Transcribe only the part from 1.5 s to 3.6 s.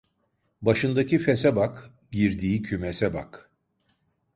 bak, girdiği kümese bak.